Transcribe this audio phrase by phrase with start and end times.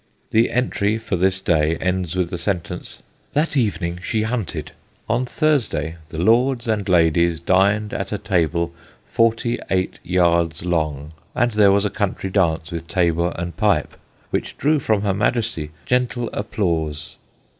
[0.31, 3.03] The entry for this day ends with the sentence,
[3.33, 4.71] "That evening she hunted."
[5.07, 8.73] On Thursday the lords and ladies dined at a table
[9.05, 13.95] forty eight yards long, and there was a country dance with tabor and pipe,
[14.31, 17.15] which drew from her Majesty "gentle applause."